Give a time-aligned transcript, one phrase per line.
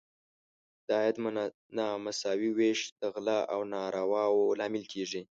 [0.87, 1.17] د عاید
[1.77, 5.21] نامساوي ویش د غلا او نارواوو لامل کیږي.